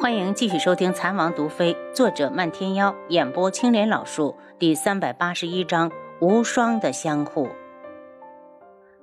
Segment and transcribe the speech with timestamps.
[0.00, 5.90] 欢迎继续收听《残王毒妃》，作者漫天妖，演播青莲老树，第三百八十一章
[6.20, 7.48] 无双的相互。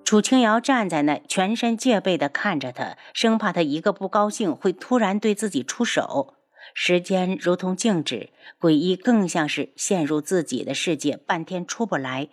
[0.05, 6.35] 楚清瑶站在那，全身戒备地看着他，生怕他一个不高兴会突然对自己出手。
[6.73, 12.29] 时间如同静止，诡异更像是陷入自己的世界，半天出不来。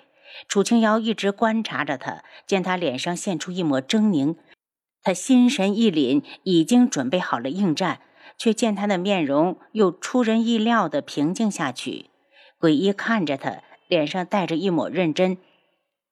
[0.47, 4.37] 楚清瑶一直观察着他，见他脸上现出一抹狰狞，
[5.03, 7.99] 他心神一凛，已经准备好了应战。
[8.39, 12.11] 却见他的面容又出人意料的平静下去，
[12.59, 15.39] 鬼医看着他，脸上带着一抹认真。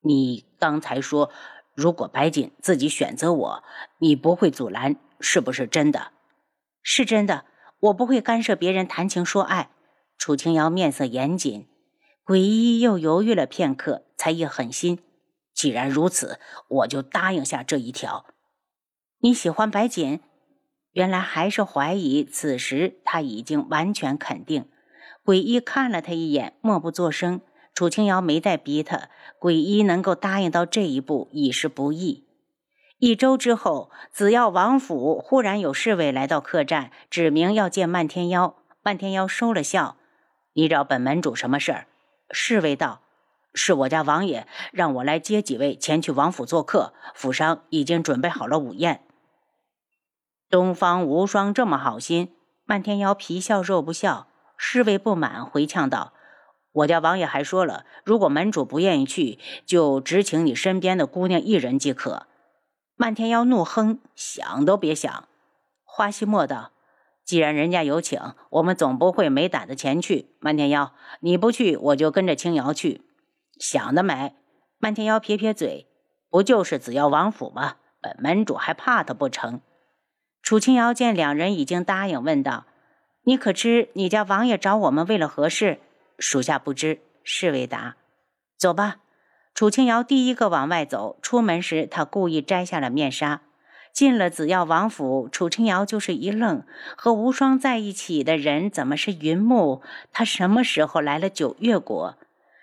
[0.03, 1.30] 你刚才说，
[1.75, 3.65] 如果白锦自己选择我，
[3.99, 6.13] 你不会阻拦，是不是真的？
[6.83, 7.45] 是真的，
[7.80, 9.71] 我不会干涉别人谈情说爱。
[10.16, 11.66] 楚清瑶面色严谨，
[12.25, 14.99] 鬼医又犹豫了片刻，才一狠心：
[15.55, 18.27] 既然如此，我就答应下这一条。
[19.21, 20.21] 你喜欢白锦？
[20.93, 24.67] 原来还是怀疑，此时他已经完全肯定。
[25.25, 27.41] 鬼医看了他一眼，默不作声。
[27.73, 32.27] 楚清瑶没再逼他，鬼医能够答应到这一步已是不易。
[32.99, 38.57] 一周之后，紫药王府忽然有侍卫来到客栈，指明要见漫天妖。
[38.83, 39.96] 漫天妖收了笑
[40.55, 41.87] ：“你找本门主什么事儿？”
[42.30, 43.01] 侍卫道
[43.55, 49.01] ：“是我家王爷让我来接几位前去王府做客，府上已经准备好了午宴。”
[50.51, 52.34] 东方无双这么好心，
[52.65, 56.12] 漫天妖皮笑肉不笑，侍卫不满回呛道
[56.74, 62.26] ：“我家王爷还说了，如果门主不愿意去，就只请你身边的姑娘一人即可。”
[62.98, 65.28] 漫天妖怒哼，想都别想。
[65.84, 66.72] 花希墨道
[67.25, 70.34] ：“既然人家有请，我们总不会没胆子前去。
[70.41, 73.03] 漫天妖，你不去，我就跟着青瑶去。
[73.60, 74.34] 想得美！”
[74.78, 75.87] 漫天妖撇撇嘴
[76.28, 77.76] ：“不就是紫药王府吗？
[78.00, 79.60] 本门主还怕他不成？”
[80.50, 82.65] 楚清瑶见两人已经答应，问道
[83.22, 85.78] ：“你可知你家王爷找我们为了何事？”
[86.19, 86.98] 属下不知。
[87.22, 87.94] 侍卫答
[88.59, 88.97] ：“走吧。”
[89.54, 91.16] 楚清瑶第一个往外走。
[91.22, 93.43] 出门时，他故意摘下了面纱。
[93.93, 96.65] 进了紫药王府，楚清瑶就是一愣：
[96.97, 99.83] 和无双在一起的人怎么是云木？
[100.12, 102.16] 他什么时候来了九月国？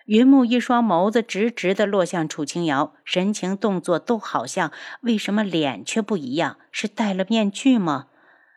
[0.07, 6.55] 云木一双眸子直直地落向楚清瑶，神情动作都好像，为什么脸却不一样？
[6.71, 8.07] 是戴了面具吗？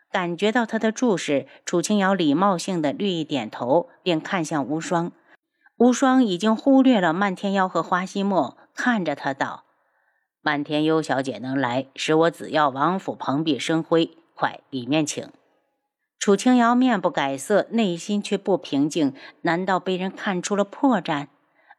[0.09, 5.11] 感觉到他的注视，楚清瑶礼貌性的略一点头，便看向无双。
[5.75, 9.65] 无双已经忽略了漫天妖和花希墨，看着他道
[10.41, 14.11] ：“漫天幽小姐能来，使我紫药王府蓬荜生辉。
[14.35, 15.29] 快，里面请。”
[16.17, 19.13] 楚清瑶面不改色，内心却不平静。
[19.41, 21.27] 难道被人看出了破绽？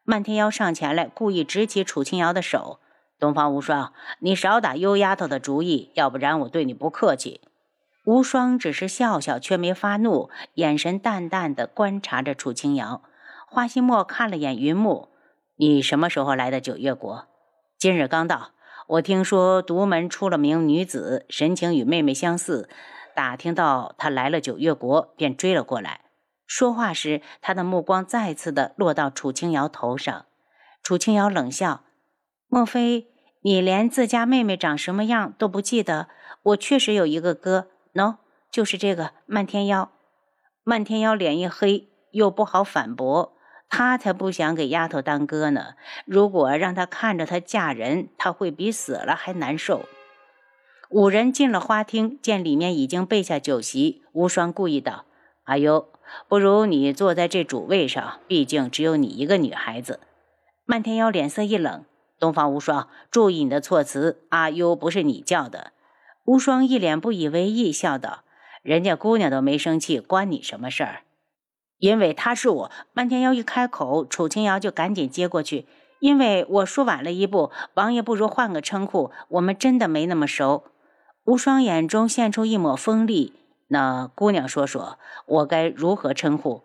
[0.04, 2.80] 漫天妖上前来，故意执起楚清瑶的手
[3.20, 7.40] ：“东方无双，你少打幽丫头的主意，要不然我对你不客气。”
[8.04, 13.02] 无双只是笑笑，却没发怒，眼神淡淡的观察着楚清瑶。
[13.46, 15.10] 花希墨看了眼云木
[15.54, 17.28] ：“你什么时候来的九月国
[17.78, 18.50] ？”“今日刚到。
[18.88, 22.68] ”“我听说独门出了名女子，神情与妹妹相似，
[23.14, 26.00] 打听到她来了九月国，便追了过来。”
[26.54, 30.26] 说话时，他的目光再次的落到楚清瑶头上。
[30.82, 31.84] 楚清瑶冷笑
[32.46, 33.06] ：“莫非
[33.40, 36.08] 你连自家妹妹长什么样都不记得？
[36.42, 38.16] 我确实有一个哥，喏，
[38.50, 39.92] 就是这个漫天妖。”
[40.62, 43.32] 漫天妖脸一黑，又不好反驳，
[43.70, 45.68] 他才不想给丫头当哥呢。
[46.04, 49.86] 如果让他看着她嫁人，他会比死了还难受。
[50.90, 55.06] 五人进了花厅，见里面已经备下酒席，无双故意道
[55.44, 55.88] ：“阿优。”
[56.28, 60.00] 不如你坐在这主位上，毕竟只有你一个女孩子。
[60.66, 61.84] 漫天妖脸色一冷
[62.20, 64.22] ：“东方无双，注意你的措辞。
[64.28, 65.72] 阿优不是你叫的。”
[66.26, 68.24] 无双一脸不以为意，笑道
[68.62, 71.02] ：“人家姑娘都没生气，关你什么事儿？
[71.78, 75.66] 因为她是我。”漫天妖一开口，楚清瑶就赶紧接过去
[76.00, 80.64] ：“因为我说晚了一步，王爷不如换个称呼，我们真的没那么熟。”
[81.24, 83.32] 无双眼中现出一抹锋利。
[83.72, 86.62] 那姑娘说说，我该如何称呼？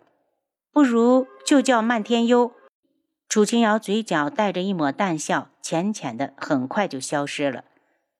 [0.70, 2.52] 不如就叫漫天幽。
[3.30, 7.64] 楚清瑶嘴角带着一抹淡笑，浅浅的，很快就消失了。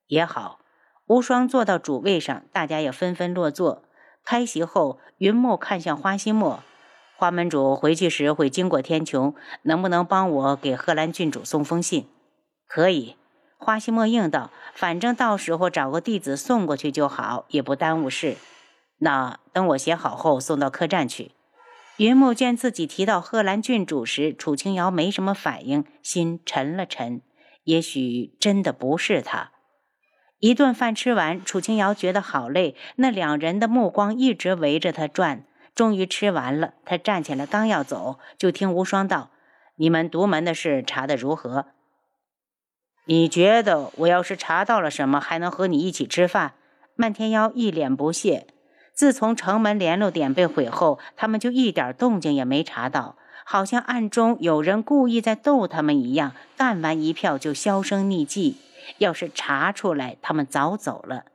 [0.07, 0.61] 也好，
[1.07, 3.85] 无双坐到主位上，大家也纷纷落座。
[4.25, 6.61] 开席后，云墨看向花心墨，
[7.15, 9.35] 花门主回去时会经过天穹，
[9.65, 12.09] 能不能帮我给贺兰郡主送封信？
[12.67, 13.17] 可以。
[13.59, 18.37] 花心墨应道：“反正到时候找个弟子送过去就好，也不耽误事。”
[18.99, 21.33] 那等我写好后送到客栈去。
[21.97, 27.23] 云木见自己提到贺兰郡主时，楚清瑶没什么反应，心沉了沉。
[27.65, 29.51] 也许真的不是他。
[30.39, 35.45] 一顿饭吃完，楚清瑶觉得好累，那两人的目光一直围着他转。
[35.75, 39.31] 终于吃完了，他站起来刚要走，就听无双道
[39.77, 41.67] ：“你们独门的事查得如何？
[43.07, 46.55] 你觉得我要是查到了什么，还能和你一起吃饭？”
[46.95, 48.47] 漫天妖一脸不屑。
[48.99, 53.15] 自从城门联络点被毁后，他们就一点动静也没查到，
[53.45, 56.33] 好像暗中有人故意在逗他们一样。
[56.57, 58.57] 干完一票就销声匿迹。
[58.97, 61.27] 要是查出来，他们早走了。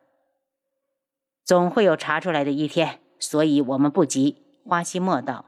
[1.46, 4.44] 总会有查出来的一天，所以我们不急。
[4.68, 5.46] 花希墨道：“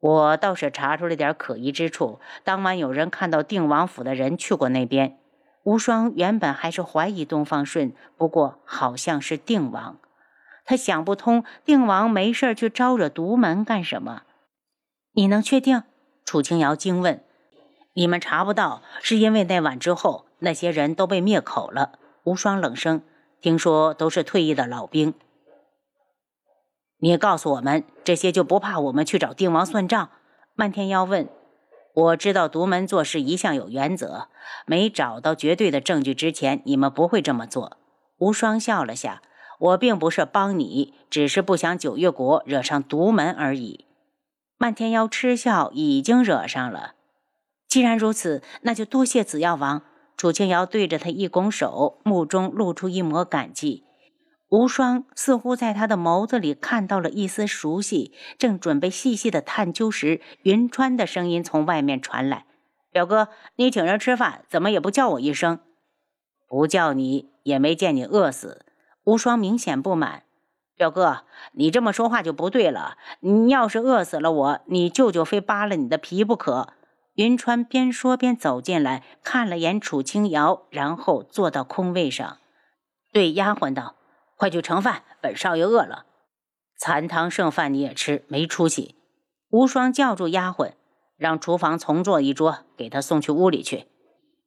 [0.00, 2.20] 我倒是查出了点可疑之处。
[2.44, 5.16] 当晚有人看到定王府的人去过那边。”
[5.64, 9.96] 无双原本还是怀疑东方顺，不过好像是定王。
[10.64, 14.22] 他想不通，定王没事去招惹独门干什么？
[15.12, 15.82] 你能确定？
[16.24, 17.24] 楚清瑶惊问。
[17.94, 20.26] 你们查不到，是因为那晚之后。
[20.42, 21.98] 那些人都被灭口了。
[22.24, 23.02] 无双冷声
[23.42, 25.12] ：“听说都是退役的老兵。
[26.98, 30.08] 你告诉我们，这些就不怕我们去找定王算账？”
[30.56, 31.28] 漫天妖问。
[31.92, 34.28] “我知道独门做事一向有原则，
[34.64, 37.76] 没找到绝对的证据之前，你们不会这么做。”
[38.16, 39.20] 无双笑了下
[39.60, 43.86] ：“我并不是帮你，只是不想九月国惹上独门而已。”
[44.58, 46.94] 漫天妖嗤笑：“已经惹上了。
[47.68, 49.82] 既然如此，那就多谢紫药王。”
[50.18, 53.84] 楚清瑶对着他一拱手，目中露出一抹感激。
[54.50, 62.44] 无双似乎在他的眸子里看到了一丝熟悉，正准备细细的探究时，云川的声音从外面传来
[62.92, 65.60] ：“表哥，你请人吃饭，怎么也不叫我一声？
[66.46, 68.66] 不叫你也没见你饿死。”
[69.04, 70.24] 无双明显不满
[70.76, 72.96] ：“表哥，你这么说话就不对了。
[73.20, 76.74] 你要是饿死了我，你舅舅非扒了你的皮不可。”
[77.14, 82.38] 云川边说边走进来，看了眼楚清瑶，然后坐到空位上，
[83.12, 83.96] 对丫鬟道
[84.38, 86.06] ：“快去盛饭，本少爷饿了。
[86.78, 88.94] 残汤剩饭你也吃，没出息。”
[89.50, 90.74] 无双叫住丫鬟，
[91.18, 93.88] 让厨房重做一桌，给他送去屋里去。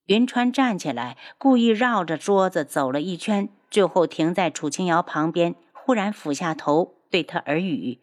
[0.05, 7.99] 云川站起来，故意绕着桌子走了一圈，最后停在楚清瑶旁边，忽然俯下头对他耳语：“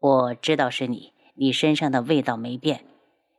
[0.00, 2.86] 我知道是你，你身上的味道没变。”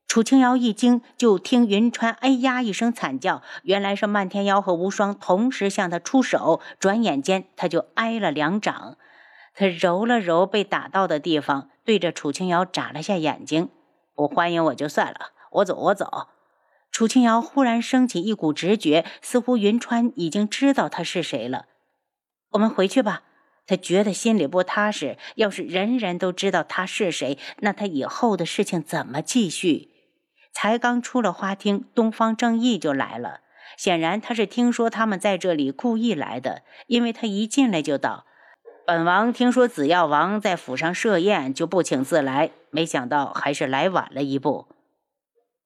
[0.08, 8.96] 楚清瑶一惊，就听云川“哎呀”一声惨叫，原来是漫天妖和无双同时向他出手，转眼间他就挨了两掌。
[9.56, 13.70] 他揉了揉被打到的地方，对着楚清瑶眨了下眼睛
[14.14, 16.28] ：“不欢迎我就算了，我走，我走。”
[16.98, 21.68] 楚清瑶忽然升起一股直觉，似乎云川已经知道他是谁了。
[22.54, 23.22] 我们回去吧。
[23.68, 29.90] 他觉得心里不踏实，要是人人都知道他是谁，那他以后的事情怎么继续？
[30.52, 33.42] 才刚出了花厅，东方正义就来了。
[33.78, 36.64] 显然他是听说他们在这里，故意来的。
[36.88, 38.26] 因为他一进来就道
[38.88, 42.50] ：“本王听说紫药王在府上设宴，就不请自来。
[42.72, 44.70] 没想到还是来晚了一步。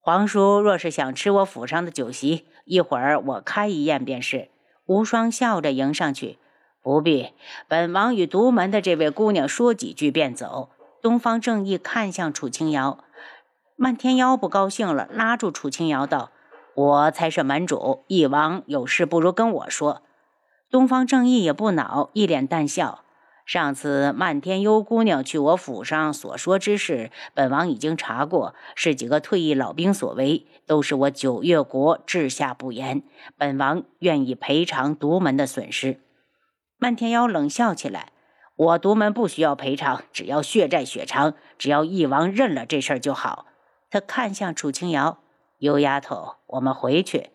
[0.03, 4.49] 皇叔若是想吃我府上的酒席，一会儿我开一宴便是。”
[4.87, 6.37] 无双笑着迎上去
[6.81, 7.29] ：“不必，
[7.67, 10.69] 本王与独门的这位姑娘说几句便走。”
[11.01, 13.03] 东方正义看向楚清瑶。
[13.75, 16.31] 漫天妖不高兴了，拉住楚清瑶道
[16.75, 20.01] ：“我才是门主，义王有事不如跟我说。”
[20.69, 23.03] 东方正义也不恼，一脸淡笑
[23.51, 33.03] ：“上次漫天幽姑娘去我府上所说之事，本王已经查过，是几个退役老兵所为，都是我九月国治下不严，
[33.35, 35.99] 本王愿意赔偿独门的损失。”
[36.79, 38.13] 漫天妖冷笑起来
[38.55, 43.47] ：“我独门不需要赔偿，只要血债血偿，只要义王认了这事儿就好。”
[43.91, 45.17] 他看向楚清瑶，
[45.57, 47.31] 幽丫头，我们回去。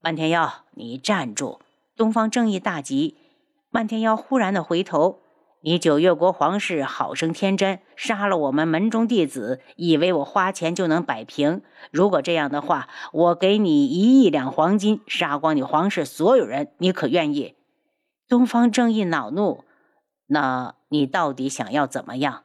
[0.00, 1.58] 漫天妖，你站住！
[1.96, 3.16] 东方正义大急。
[3.76, 5.18] 漫天妖忽然的回头，
[5.60, 11.60] 你九月国皇室好生天真，杀了我们门中弟子，以为我花钱就能摆平。
[11.90, 17.54] 如果这样的话，我给你一亿两黄金，杀光你皇室所有人，你可愿意？
[18.26, 19.62] 东方正义恼怒，
[20.28, 22.44] 那你到底想要怎么样？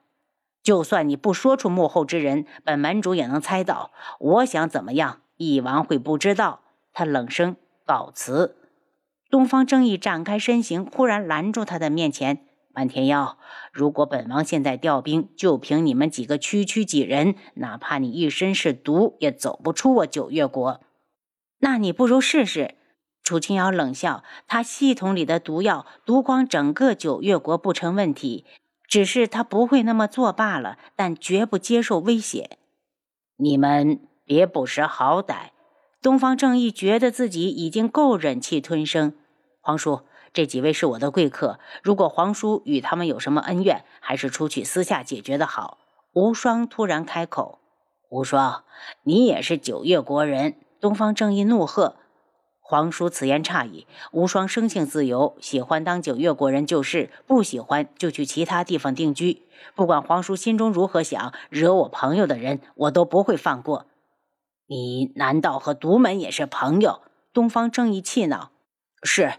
[0.61, 3.91] 就算你不说出幕后之人，本门主也能猜到。
[4.19, 6.59] 我想怎么样，翼王会不知道。
[6.91, 8.57] 他冷声告辞。
[9.31, 12.45] 东方正义展开身形，忽然拦住他的面前。
[12.73, 13.37] 漫天妖，
[13.71, 20.81] 如果本王现在调兵，就凭你们几个区区几人，哪怕你一身是毒，也走不出我九月国。
[21.59, 22.75] 那你不如试试。
[23.23, 28.45] 楚清瑶冷笑，他系统里的毒药毒光整个九月国不成问题。
[28.85, 32.57] 只是他不会那么做罢了，但绝不接受威胁。
[33.37, 35.51] 你们别不识好歹！
[36.01, 39.13] 东方正义觉得自己已经够忍气吞声。
[39.63, 40.01] 皇叔，
[40.33, 45.77] 这几位是我的贵客，如果皇叔与他们有什么恩怨，还是出去私下解决的好。
[46.13, 47.59] 无双突然开口
[48.09, 48.63] ：“无双，
[49.03, 51.95] 你也是九月国人？”东方正义怒喝。
[52.59, 53.85] 皇叔此言差矣。
[54.11, 59.43] 无双生性自由，喜欢当九月国人就是，不喜欢就去其他地方定居。
[59.75, 63.85] 不管皇叔心中如何想，惹我朋友的人，我都不会放过。
[64.65, 67.01] 你难道和独门也是朋友？
[67.31, 68.49] 东方正义气恼。
[69.03, 69.33] 是，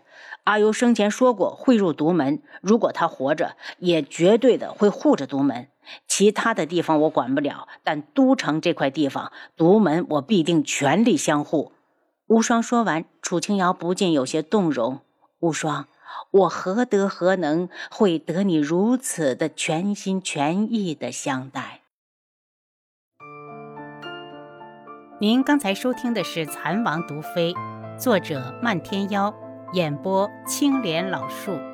[0.44, 5.68] 阿尤生前说过会入独门，如果他活着，也绝对的会护着独门。
[6.06, 11.72] 其他的地方我管不了，但都城这块地方，独门我必定全力相护。
[12.26, 15.00] 无双说完，楚清瑶不禁有些动容。
[15.40, 15.86] 无双，
[16.30, 21.80] 我何德何能，会得你如此的全心全意的相待？
[25.20, 27.52] 您刚才收听的是《蚕王毒妃》，
[27.98, 29.34] 作者漫天妖，
[29.72, 31.71] 演播青莲老树。